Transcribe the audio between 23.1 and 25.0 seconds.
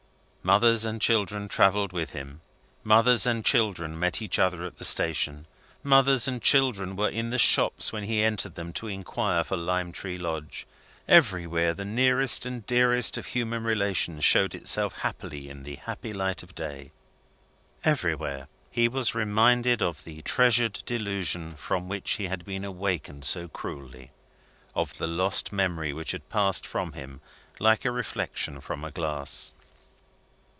so cruelly of